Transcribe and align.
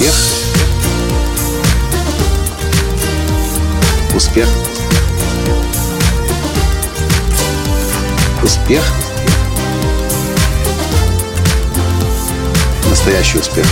Успех. 0.00 0.14
Успех. 4.16 4.48
Успех. 8.42 8.82
Настоящий 12.88 13.38
успех. 13.40 13.66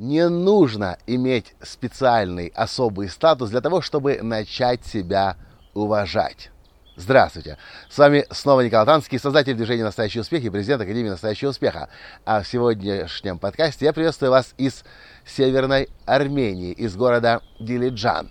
Не 0.00 0.28
нужно 0.28 0.98
иметь 1.06 1.54
специальный 1.62 2.48
особый 2.48 3.08
статус 3.08 3.50
для 3.50 3.60
того, 3.60 3.80
чтобы 3.80 4.18
начать 4.22 4.84
себя 4.84 5.36
уважать. 5.72 6.50
Здравствуйте! 7.00 7.56
С 7.88 7.96
вами 7.96 8.26
снова 8.30 8.60
Николай 8.60 8.84
Танский, 8.84 9.18
создатель 9.18 9.54
движения 9.54 9.84
«Настоящий 9.84 10.20
успех» 10.20 10.44
и 10.44 10.50
президент 10.50 10.82
Академии 10.82 11.08
«Настоящего 11.08 11.48
успеха». 11.48 11.88
А 12.26 12.42
в 12.42 12.46
сегодняшнем 12.46 13.38
подкасте 13.38 13.86
я 13.86 13.94
приветствую 13.94 14.30
вас 14.30 14.52
из 14.58 14.84
Северной 15.24 15.88
Армении, 16.04 16.72
из 16.72 16.94
города 16.96 17.40
Дилиджан. 17.58 18.30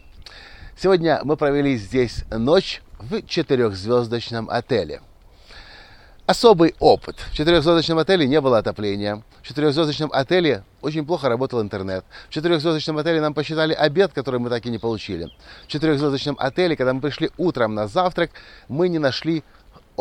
Сегодня 0.77 1.19
мы 1.23 1.35
провели 1.35 1.77
здесь 1.77 2.25
ночь 2.29 2.83
в 2.99 3.23
четырехзвездочном 3.23 4.47
отеле– 4.51 5.01
особый 6.29 6.75
опыт. 6.79 7.15
В 7.31 7.33
четырехзвездочном 7.33 7.97
отеле 7.97 8.27
не 8.27 8.39
было 8.39 8.59
отопления. 8.59 9.23
В 9.41 9.47
четырехзвездочном 9.47 10.11
отеле 10.13 10.63
очень 10.79 11.03
плохо 11.03 11.27
работал 11.27 11.59
интернет. 11.59 12.05
В 12.29 12.33
четырехзвездочном 12.33 12.99
отеле 12.99 13.19
нам 13.19 13.33
посчитали 13.33 13.73
обед, 13.73 14.13
который 14.13 14.39
мы 14.39 14.51
так 14.51 14.63
и 14.67 14.69
не 14.69 14.77
получили. 14.77 15.31
В 15.63 15.67
четырехзвездочном 15.67 16.35
отеле, 16.39 16.75
когда 16.75 16.93
мы 16.93 17.01
пришли 17.01 17.31
утром 17.39 17.73
на 17.73 17.87
завтрак, 17.87 18.29
мы 18.67 18.89
не 18.89 18.99
нашли 18.99 19.43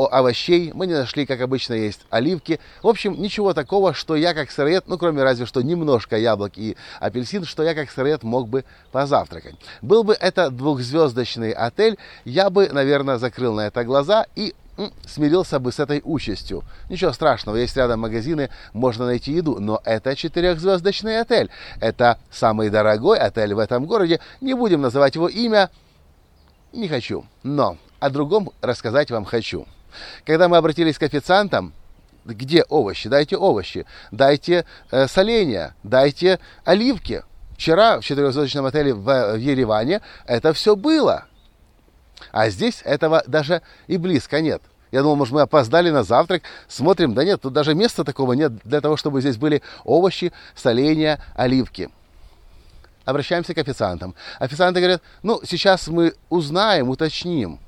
овощей, 0.07 0.71
мы 0.75 0.87
не 0.87 0.95
нашли, 0.95 1.27
как 1.27 1.41
обычно, 1.41 1.75
есть 1.75 2.01
оливки. 2.11 2.61
В 2.83 2.89
общем, 2.89 3.21
ничего 3.21 3.55
такого, 3.55 3.95
что 3.95 4.15
я 4.17 4.35
как 4.35 4.51
сыроед, 4.51 4.85
ну, 4.87 4.99
кроме 4.99 5.23
разве 5.23 5.47
что 5.47 5.63
немножко 5.63 6.17
яблок 6.17 6.53
и 6.57 6.77
апельсин, 7.01 7.45
что 7.45 7.63
я 7.63 7.75
как 7.75 7.91
сыроед 7.91 8.23
мог 8.23 8.49
бы 8.49 8.65
позавтракать. 8.93 9.57
Был 9.83 10.05
бы 10.05 10.15
это 10.15 10.51
двухзвездочный 10.51 11.53
отель, 11.53 11.99
я 12.25 12.51
бы, 12.51 12.69
наверное, 12.69 13.19
закрыл 13.19 13.55
на 13.55 13.67
это 13.67 13.85
глаза 13.85 14.27
и 14.35 14.55
смирился 15.07 15.59
бы 15.59 15.73
с 15.73 15.81
этой 15.81 16.01
участью. 16.05 16.63
Ничего 16.89 17.13
страшного, 17.13 17.57
есть 17.57 17.77
рядом 17.77 18.01
магазины, 18.01 18.51
можно 18.73 19.07
найти 19.07 19.33
еду, 19.33 19.59
но 19.59 19.81
это 19.85 20.15
четырехзвездочный 20.15 21.21
отель. 21.21 21.51
Это 21.81 22.19
самый 22.31 22.71
дорогой 22.71 23.19
отель 23.19 23.55
в 23.55 23.59
этом 23.59 23.87
городе. 23.87 24.21
Не 24.41 24.55
будем 24.55 24.81
называть 24.81 25.17
его 25.17 25.29
имя, 25.29 25.71
не 26.73 26.89
хочу. 26.89 27.25
Но 27.43 27.77
о 27.99 28.11
другом 28.11 28.51
рассказать 28.61 29.11
вам 29.11 29.25
хочу. 29.25 29.67
Когда 30.25 30.49
мы 30.49 30.57
обратились 30.57 30.99
к 30.99 31.03
официантам, 31.03 31.73
где 32.25 32.63
овощи? 32.65 33.09
Дайте 33.09 33.37
овощи. 33.37 33.87
Дайте 34.11 34.65
э, 34.91 35.07
соленья, 35.09 35.75
дайте 35.83 36.39
оливки. 36.65 37.25
Вчера 37.55 38.01
в 38.01 38.05
четырехзвездочном 38.05 38.67
отеле 38.67 38.95
в, 38.95 39.03
в 39.03 39.37
Ереване 39.37 40.01
это 40.27 40.53
все 40.53 40.77
было. 40.77 41.25
А 42.33 42.51
здесь 42.51 42.83
этого 42.85 43.23
даже 43.27 43.63
и 43.87 43.97
близко 43.97 44.41
нет. 44.41 44.63
Я 44.91 45.03
думал, 45.03 45.17
может, 45.17 45.35
мы 45.35 45.43
опоздали 45.43 45.91
на 45.91 46.03
завтрак. 46.03 46.43
Смотрим, 46.67 47.15
да 47.15 47.25
нет, 47.25 47.41
тут 47.43 47.53
даже 47.53 47.75
места 47.75 48.05
такого 48.05 48.33
нет 48.33 48.53
для 48.65 48.81
того, 48.81 48.97
чтобы 48.97 49.21
здесь 49.21 49.37
были 49.37 49.63
овощи, 49.85 50.33
соленья, 50.55 51.21
оливки. 51.35 51.91
Обращаемся 53.05 53.55
к 53.55 53.59
официантам. 53.59 54.15
Официанты 54.39 54.81
говорят, 54.81 55.03
ну, 55.23 55.41
сейчас 55.45 55.89
мы 55.89 56.15
узнаем, 56.29 56.91
уточним. 56.91 57.59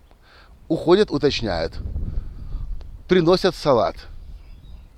Уходят, 0.70 1.10
уточняют. 1.10 1.72
Приносят 3.08 3.56
салат. 3.56 3.96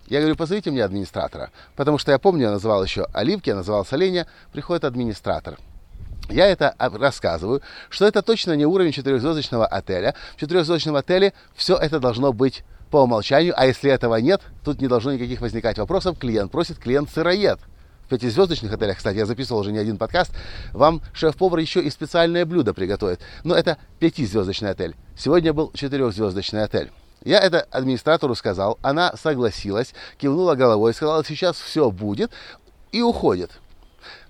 Я 0.06 0.18
говорю, 0.18 0.36
позовите 0.36 0.70
мне 0.70 0.84
администратора. 0.84 1.50
Потому 1.76 1.96
что 1.96 2.12
я 2.12 2.18
помню, 2.18 2.42
я 2.42 2.50
называл 2.50 2.84
еще 2.84 3.06
оливки, 3.14 3.48
я 3.48 3.54
называл 3.54 3.86
соленья. 3.86 4.26
Приходит 4.52 4.84
администратор. 4.84 5.58
Я 6.28 6.46
это 6.48 6.74
рассказываю, 6.78 7.62
что 7.88 8.06
это 8.06 8.20
точно 8.20 8.52
не 8.52 8.66
уровень 8.66 8.92
четырехзвездочного 8.92 9.66
отеля. 9.66 10.14
В 10.36 10.40
четырехзвездочном 10.40 10.96
отеле 10.96 11.32
все 11.54 11.78
это 11.78 12.00
должно 12.00 12.34
быть 12.34 12.64
по 12.90 12.98
умолчанию, 12.98 13.54
а 13.56 13.64
если 13.64 13.90
этого 13.90 14.16
нет, 14.16 14.42
тут 14.62 14.82
не 14.82 14.88
должно 14.88 15.14
никаких 15.14 15.40
возникать 15.40 15.78
вопросов. 15.78 16.18
Клиент 16.18 16.52
просит, 16.52 16.78
клиент 16.80 17.08
сыроед. 17.08 17.60
В 18.06 18.08
пятизвездочных 18.08 18.72
отелях, 18.72 18.98
кстати, 18.98 19.16
я 19.16 19.26
записывал 19.26 19.60
уже 19.60 19.72
не 19.72 19.78
один 19.78 19.96
подкаст, 19.96 20.32
вам 20.72 21.02
шеф-повар 21.12 21.60
еще 21.60 21.80
и 21.80 21.90
специальное 21.90 22.44
блюдо 22.44 22.74
приготовит. 22.74 23.20
Но 23.44 23.54
это 23.54 23.78
пятизвездочный 23.98 24.70
отель. 24.70 24.94
Сегодня 25.16 25.52
был 25.52 25.70
четырехзвездочный 25.72 26.64
отель. 26.64 26.90
Я 27.24 27.38
это 27.38 27.60
администратору 27.70 28.34
сказал, 28.34 28.78
она 28.82 29.14
согласилась, 29.16 29.94
кивнула 30.18 30.56
головой, 30.56 30.92
сказала, 30.92 31.24
сейчас 31.24 31.56
все 31.56 31.90
будет, 31.90 32.32
и 32.90 33.00
уходит. 33.00 33.52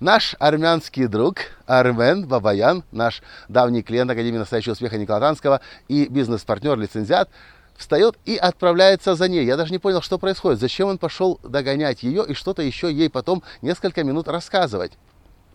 Наш 0.00 0.36
армянский 0.38 1.06
друг 1.06 1.36
Армен 1.66 2.26
Бабаян, 2.26 2.84
наш 2.92 3.22
давний 3.48 3.82
клиент 3.82 4.10
Академии 4.10 4.38
настоящего 4.38 4.72
успеха 4.72 4.98
Никола 4.98 5.20
Танского 5.20 5.60
и 5.88 6.06
бизнес-партнер, 6.06 6.78
лицензиат, 6.78 7.30
встает 7.76 8.16
и 8.24 8.36
отправляется 8.36 9.14
за 9.14 9.28
ней. 9.28 9.44
Я 9.44 9.56
даже 9.56 9.72
не 9.72 9.78
понял, 9.78 10.02
что 10.02 10.18
происходит, 10.18 10.60
зачем 10.60 10.88
он 10.88 10.98
пошел 10.98 11.40
догонять 11.42 12.02
ее 12.02 12.24
и 12.26 12.34
что-то 12.34 12.62
еще 12.62 12.92
ей 12.92 13.10
потом 13.10 13.42
несколько 13.60 14.04
минут 14.04 14.28
рассказывать. 14.28 14.92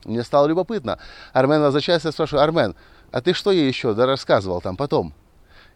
Мне 0.03 0.23
стало 0.23 0.47
любопытно. 0.47 0.99
Армен 1.33 1.61
возвращается 1.61 2.09
и 2.09 2.11
спрашивает, 2.11 2.43
Армен, 2.43 2.75
а 3.11 3.21
ты 3.21 3.33
что 3.33 3.51
ей 3.51 3.67
еще 3.67 3.93
рассказывал 3.93 4.61
там 4.61 4.75
потом? 4.77 5.13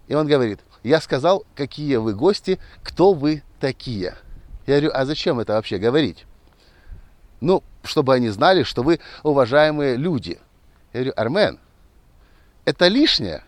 И 0.07 0.15
он 0.15 0.27
говорит, 0.27 0.59
я 0.83 0.99
сказал, 0.99 1.45
какие 1.55 1.95
вы 1.97 2.13
гости, 2.13 2.59
кто 2.83 3.13
вы 3.13 3.43
такие. 3.59 4.15
Я 4.67 4.79
говорю, 4.79 4.91
а 4.93 5.05
зачем 5.05 5.39
это 5.39 5.53
вообще 5.53 5.77
говорить? 5.77 6.25
Ну, 7.39 7.63
чтобы 7.83 8.13
они 8.13 8.29
знали, 8.29 8.63
что 8.63 8.83
вы 8.83 8.99
уважаемые 9.23 9.95
люди. 9.95 10.39
Я 10.93 10.99
говорю, 10.99 11.13
Армен, 11.15 11.59
это 12.65 12.87
лишнее. 12.87 13.43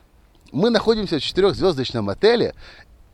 Мы 0.53 0.69
находимся 0.69 1.17
в 1.17 1.23
четырехзвездочном 1.23 2.09
отеле, 2.09 2.53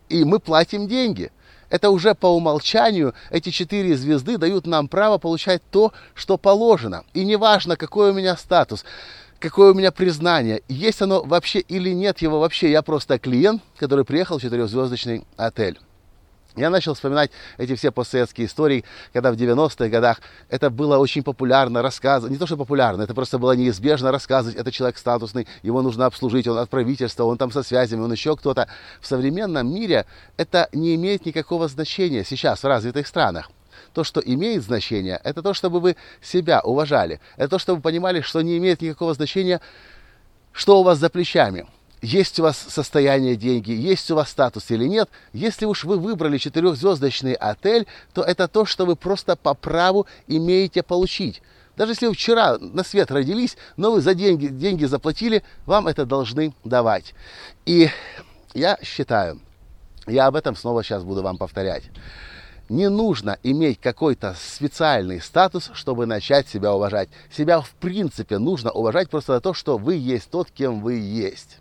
и 0.10 0.26
мы 0.26 0.40
платим 0.40 0.90
деньги. 0.90 1.32
Это 1.70 1.90
уже 1.90 2.14
по 2.14 2.28
умолчанию 2.28 3.14
эти 3.32 3.50
четыре 3.50 3.96
звезды 3.96 4.38
дают 4.38 4.68
нам 4.68 4.90
право 4.90 5.20
получать 5.20 5.62
то, 5.72 5.94
что 6.16 6.38
положено. 6.38 7.06
И 7.14 7.24
неважно, 7.24 7.78
какой 7.78 8.12
у 8.12 8.14
меня 8.14 8.36
статус, 8.36 8.84
какое 9.40 9.72
у 9.72 9.74
меня 9.74 9.94
признание, 9.94 10.64
есть 10.68 11.02
оно 11.02 11.24
вообще 11.24 11.60
или 11.62 11.92
нет 11.92 12.20
его 12.20 12.42
вообще. 12.42 12.72
Я 12.72 12.82
просто 12.82 13.18
клиент, 13.18 13.62
который 13.78 14.04
приехал 14.04 14.38
в 14.38 14.42
четырехзвездочный 14.42 15.24
отель. 15.38 15.80
Я 16.56 16.72
начал 16.72 16.96
вспоминать 16.96 17.30
эти 17.58 17.76
все 17.76 17.92
постсоветские 17.92 18.48
истории, 18.48 18.84
когда 19.14 19.32
в 19.32 19.36
90-х 19.36 19.88
годах 19.88 20.20
это 20.50 20.72
было 20.72 20.98
очень 20.98 21.22
популярно 21.22 21.84
рассказывать. 21.84 22.32
Не 22.32 22.40
то, 22.40 22.48
что 22.48 22.58
популярно, 22.58 23.04
это 23.04 23.14
просто 23.14 23.38
было 23.38 23.52
неизбежно 23.52 24.12
рассказывать. 24.12 24.58
Это 24.58 24.72
человек 24.72 24.98
статусный, 24.98 25.48
его 25.62 25.82
нужно 25.84 26.08
обслужить, 26.08 26.48
он 26.48 26.58
от 26.58 26.70
правительства, 26.70 27.26
он 27.26 27.38
там 27.38 27.52
со 27.52 27.62
связями, 27.62 28.02
он 28.02 28.12
еще 28.12 28.36
кто-то. 28.36 28.68
В 29.00 29.06
современном 29.06 29.72
мире 29.72 30.08
это 30.38 30.70
не 30.74 30.96
имеет 30.96 31.26
никакого 31.26 31.68
значения 31.68 32.24
сейчас 32.24 32.64
в 32.64 32.68
развитых 32.68 33.06
странах. 33.06 33.52
То, 33.94 34.04
что 34.04 34.20
имеет 34.20 34.64
значение, 34.64 35.20
это 35.24 35.44
то, 35.44 35.54
чтобы 35.54 35.80
вы 35.80 35.96
себя 36.22 36.62
уважали. 36.62 37.20
Это 37.38 37.50
то, 37.50 37.60
чтобы 37.60 37.78
вы 37.78 37.84
понимали, 37.84 38.22
что 38.22 38.42
не 38.42 38.58
имеет 38.58 38.82
никакого 38.82 39.14
значения, 39.14 39.62
что 40.52 40.80
у 40.80 40.84
вас 40.84 40.98
за 40.98 41.10
плечами 41.10 41.68
есть 42.02 42.40
у 42.40 42.44
вас 42.44 42.58
состояние 42.58 43.36
деньги, 43.36 43.72
есть 43.72 44.10
у 44.12 44.16
вас 44.16 44.30
статус 44.30 44.72
или 44.72 44.86
нет, 44.86 45.10
если 45.34 45.66
уж 45.66 45.84
вы 45.84 45.98
выбрали 45.98 46.38
четырехзвездочный 46.38 47.34
отель, 47.34 47.88
то 48.14 48.22
это 48.22 48.48
то, 48.48 48.66
что 48.66 48.86
вы 48.86 48.96
просто 48.96 49.36
по 49.36 49.54
праву 49.54 50.08
имеете 50.28 50.82
получить. 50.84 51.42
Даже 51.76 51.94
если 51.94 52.08
вы 52.08 52.14
вчера 52.14 52.58
на 52.58 52.84
свет 52.84 53.12
родились, 53.12 53.58
но 53.78 53.92
вы 53.92 54.02
за 54.02 54.14
деньги, 54.14 54.48
деньги 54.48 54.86
заплатили, 54.86 55.44
вам 55.66 55.88
это 55.88 56.06
должны 56.06 56.54
давать. 56.64 57.14
И 57.66 57.90
я 58.54 58.78
считаю, 58.82 59.40
я 60.08 60.28
об 60.28 60.36
этом 60.36 60.56
снова 60.56 60.84
сейчас 60.84 61.04
буду 61.04 61.22
вам 61.22 61.38
повторять. 61.38 61.84
Не 62.68 62.90
нужно 62.90 63.38
иметь 63.44 63.80
какой-то 63.80 64.36
специальный 64.40 65.22
статус, 65.22 65.72
чтобы 65.74 66.06
начать 66.06 66.48
себя 66.48 66.74
уважать. 66.74 67.10
Себя 67.32 67.62
в 67.62 67.72
принципе 67.72 68.38
нужно 68.38 68.72
уважать 68.72 69.10
просто 69.10 69.34
за 69.34 69.42
то, 69.42 69.54
что 69.54 69.78
вы 69.78 69.96
есть 69.96 70.30
тот, 70.30 70.52
кем 70.52 70.82
вы 70.82 70.96
есть. 70.96 71.58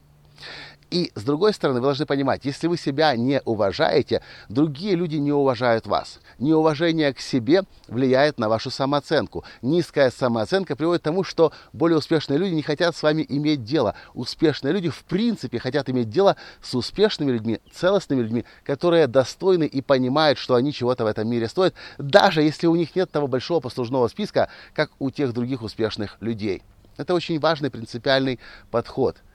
И 0.91 1.13
с 1.15 1.23
другой 1.23 1.53
стороны, 1.53 1.81
вы 1.81 1.87
должны 1.87 2.07
понимать, 2.07 2.45
если 2.45 2.67
вы 2.67 2.79
себя 2.79 3.15
не 3.15 3.43
уважаете, 3.45 4.23
другие 4.49 4.95
люди 4.95 5.17
не 5.17 5.33
уважают 5.33 5.87
вас. 5.87 6.19
Неуважение 6.39 7.13
к 7.13 7.21
себе 7.21 7.65
влияет 7.89 8.39
на 8.39 8.49
вашу 8.49 8.71
самооценку. 8.71 9.45
Низкая 9.61 10.11
самооценка 10.11 10.77
приводит 10.77 11.03
к 11.03 11.05
тому, 11.05 11.25
что 11.25 11.53
более 11.75 11.99
успешные 11.99 12.39
люди 12.39 12.55
не 12.55 12.63
хотят 12.63 12.97
с 12.97 13.03
вами 13.03 13.25
иметь 13.29 13.65
дело. 13.65 13.95
Успешные 14.15 14.73
люди 14.73 14.89
в 14.89 15.05
принципе 15.05 15.59
хотят 15.59 15.91
иметь 15.91 16.09
дело 16.09 16.37
с 16.63 16.75
успешными 16.75 17.33
людьми, 17.33 17.61
целостными 17.71 18.23
людьми, 18.23 18.45
которые 18.65 19.09
достойны 19.09 19.65
и 19.65 19.83
понимают, 19.83 20.39
что 20.39 20.55
они 20.55 20.73
чего-то 20.73 21.05
в 21.05 21.09
этом 21.09 21.29
мире 21.29 21.49
стоят, 21.49 21.75
даже 21.99 22.41
если 22.43 22.67
у 22.67 22.75
них 22.75 22.97
нет 22.97 23.11
того 23.11 23.27
большого 23.27 23.61
послужного 23.61 24.09
списка, 24.09 24.49
как 24.73 24.91
у 24.99 25.11
тех 25.11 25.35
других 25.35 25.61
успешных 25.61 26.17
людей. 26.21 26.63
Это 26.97 27.13
очень 27.13 27.39
важный 27.39 27.71
принципиальный 27.71 28.41
подход– 28.71 29.19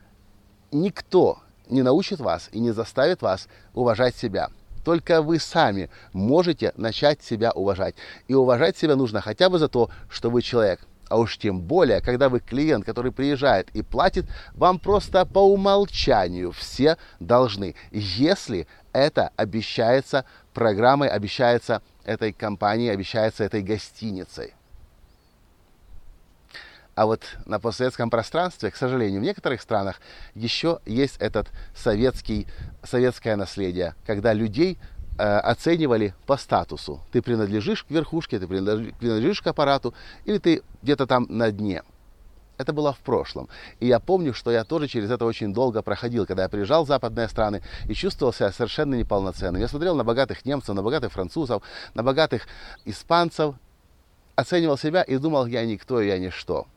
никто 0.74 1.38
не 1.68 1.82
научит 1.82 2.20
вас 2.20 2.50
и 2.52 2.58
не 2.58 2.72
заставит 2.72 3.22
вас 3.22 3.48
уважать 3.72 4.16
себя. 4.16 4.50
только 4.84 5.22
вы 5.22 5.38
сами 5.38 5.88
можете 6.12 6.74
начать 6.76 7.22
себя 7.22 7.52
уважать. 7.52 7.94
И 8.28 8.34
уважать 8.34 8.76
себя 8.76 8.96
нужно 8.96 9.22
хотя 9.22 9.48
бы 9.48 9.58
за 9.58 9.68
то, 9.68 9.88
что 10.10 10.28
вы 10.28 10.42
человек. 10.42 10.80
А 11.08 11.18
уж 11.18 11.38
тем 11.38 11.62
более, 11.62 12.02
когда 12.02 12.28
вы 12.28 12.40
клиент, 12.40 12.84
который 12.84 13.10
приезжает 13.10 13.70
и 13.70 13.82
платит, 13.82 14.26
вам 14.52 14.78
просто 14.78 15.24
по 15.24 15.38
умолчанию 15.38 16.52
все 16.52 16.98
должны. 17.18 17.74
Если 17.92 18.66
это 18.92 19.30
обещается 19.36 20.26
программой, 20.52 21.08
обещается 21.08 21.80
этой 22.04 22.32
компанией, 22.32 22.90
обещается 22.90 23.44
этой 23.44 23.62
гостиницей. 23.62 24.54
А 26.94 27.06
вот 27.06 27.22
на 27.44 27.58
постсоветском 27.58 28.08
пространстве, 28.08 28.70
к 28.70 28.76
сожалению, 28.76 29.20
в 29.20 29.24
некоторых 29.24 29.60
странах 29.60 30.00
еще 30.34 30.78
есть 30.86 31.16
этот 31.18 31.48
советский, 31.74 32.46
советское 32.84 33.36
наследие, 33.36 33.94
когда 34.06 34.32
людей 34.32 34.78
э, 35.18 35.22
оценивали 35.22 36.14
по 36.26 36.36
статусу. 36.36 37.00
Ты 37.10 37.20
принадлежишь 37.20 37.82
к 37.84 37.90
верхушке, 37.90 38.38
ты 38.38 38.46
принадлежишь 38.46 39.42
к 39.42 39.46
аппарату, 39.48 39.92
или 40.24 40.38
ты 40.38 40.62
где-то 40.82 41.06
там 41.06 41.26
на 41.28 41.50
дне. 41.50 41.82
Это 42.56 42.72
было 42.72 42.92
в 42.92 42.98
прошлом. 42.98 43.48
И 43.80 43.88
я 43.88 43.98
помню, 43.98 44.32
что 44.32 44.52
я 44.52 44.62
тоже 44.62 44.86
через 44.86 45.10
это 45.10 45.24
очень 45.24 45.52
долго 45.52 45.82
проходил, 45.82 46.24
когда 46.24 46.44
я 46.44 46.48
приезжал 46.48 46.84
в 46.84 46.88
западные 46.88 47.28
страны 47.28 47.62
и 47.88 47.94
чувствовал 47.94 48.32
себя 48.32 48.52
совершенно 48.52 48.94
неполноценным. 48.94 49.60
Я 49.60 49.66
смотрел 49.66 49.96
на 49.96 50.04
богатых 50.04 50.44
немцев, 50.44 50.76
на 50.76 50.82
богатых 50.84 51.12
французов, 51.12 51.64
на 51.94 52.04
богатых 52.04 52.46
испанцев, 52.84 53.56
оценивал 54.36 54.78
себя 54.78 55.02
и 55.02 55.16
думал, 55.16 55.46
я 55.46 55.66
никто, 55.66 56.00
я 56.00 56.16
ничто. 56.18 56.68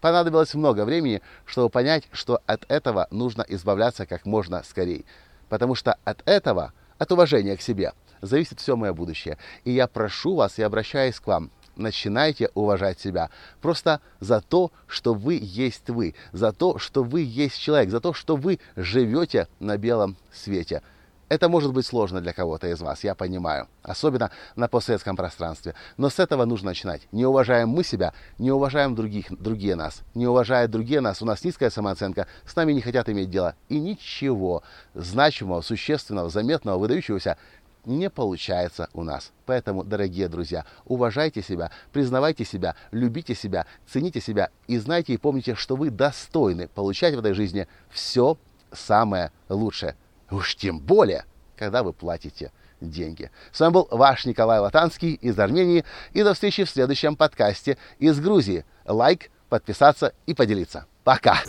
Понадобилось 0.00 0.54
много 0.54 0.84
времени, 0.84 1.22
чтобы 1.44 1.70
понять, 1.70 2.04
что 2.12 2.40
от 2.46 2.64
этого 2.70 3.08
нужно 3.10 3.44
избавляться 3.48 4.06
как 4.06 4.26
можно 4.26 4.62
скорее. 4.62 5.04
Потому 5.48 5.74
что 5.74 5.96
от 6.04 6.22
этого, 6.28 6.72
от 6.98 7.10
уважения 7.12 7.56
к 7.56 7.62
себе, 7.62 7.92
зависит 8.20 8.60
все 8.60 8.76
мое 8.76 8.92
будущее. 8.92 9.38
И 9.64 9.72
я 9.72 9.86
прошу 9.86 10.36
вас 10.36 10.58
и 10.58 10.62
обращаюсь 10.62 11.18
к 11.18 11.26
вам, 11.26 11.50
начинайте 11.76 12.50
уважать 12.54 13.00
себя. 13.00 13.30
Просто 13.60 14.00
за 14.20 14.40
то, 14.40 14.72
что 14.86 15.14
вы 15.14 15.38
есть 15.40 15.88
вы, 15.88 16.14
за 16.32 16.52
то, 16.52 16.78
что 16.78 17.02
вы 17.02 17.22
есть 17.22 17.58
человек, 17.58 17.90
за 17.90 18.00
то, 18.00 18.12
что 18.12 18.36
вы 18.36 18.58
живете 18.76 19.48
на 19.60 19.78
белом 19.78 20.16
свете. 20.32 20.82
Это 21.28 21.48
может 21.48 21.72
быть 21.72 21.84
сложно 21.84 22.20
для 22.20 22.32
кого-то 22.32 22.68
из 22.68 22.80
вас, 22.80 23.04
я 23.04 23.14
понимаю, 23.14 23.68
особенно 23.82 24.30
на 24.56 24.66
постсоветском 24.66 25.14
пространстве. 25.14 25.74
Но 25.98 26.08
с 26.08 26.18
этого 26.18 26.46
нужно 26.46 26.70
начинать. 26.70 27.02
Не 27.12 27.26
уважаем 27.26 27.68
мы 27.68 27.84
себя, 27.84 28.14
не 28.38 28.50
уважаем 28.50 28.94
других, 28.94 29.26
другие 29.30 29.74
нас. 29.74 30.02
Не 30.14 30.26
уважают 30.26 30.70
другие 30.70 31.00
нас, 31.00 31.20
у 31.20 31.26
нас 31.26 31.44
низкая 31.44 31.68
самооценка, 31.68 32.26
с 32.46 32.56
нами 32.56 32.72
не 32.72 32.80
хотят 32.80 33.08
иметь 33.10 33.30
дело. 33.30 33.54
И 33.68 33.78
ничего 33.78 34.62
значимого, 34.94 35.60
существенного, 35.60 36.30
заметного, 36.30 36.78
выдающегося 36.78 37.36
не 37.84 38.08
получается 38.08 38.88
у 38.94 39.02
нас. 39.02 39.32
Поэтому, 39.44 39.84
дорогие 39.84 40.28
друзья, 40.28 40.64
уважайте 40.86 41.42
себя, 41.42 41.70
признавайте 41.92 42.44
себя, 42.44 42.74
любите 42.90 43.34
себя, 43.34 43.66
цените 43.86 44.20
себя 44.20 44.50
и 44.66 44.78
знайте 44.78 45.14
и 45.14 45.18
помните, 45.18 45.54
что 45.54 45.76
вы 45.76 45.90
достойны 45.90 46.68
получать 46.68 47.14
в 47.14 47.18
этой 47.18 47.34
жизни 47.34 47.66
все 47.90 48.38
самое 48.72 49.30
лучшее. 49.48 49.94
Уж 50.30 50.56
тем 50.56 50.78
более, 50.78 51.24
когда 51.56 51.82
вы 51.82 51.92
платите 51.92 52.52
деньги. 52.80 53.30
С 53.52 53.60
вами 53.60 53.72
был 53.72 53.88
ваш 53.90 54.24
Николай 54.26 54.60
Латанский 54.60 55.14
из 55.14 55.38
Армении. 55.38 55.84
И 56.12 56.22
до 56.22 56.34
встречи 56.34 56.64
в 56.64 56.70
следующем 56.70 57.16
подкасте 57.16 57.78
из 57.98 58.20
Грузии. 58.20 58.64
Лайк, 58.84 59.30
подписаться 59.48 60.12
и 60.26 60.34
поделиться. 60.34 60.86
Пока! 61.04 61.40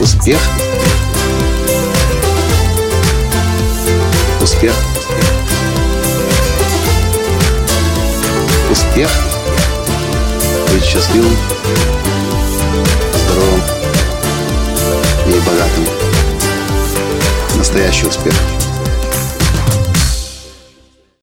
Успех! 0.00 0.40
Успех! 4.40 4.74
Успех! 8.70 9.10
Быть 10.72 10.84
счастливым, 10.84 11.36
здоровым 13.14 13.60
и 15.26 15.40
богатым 15.46 15.95
настоящий 17.76 18.06
успех. 18.06 18.65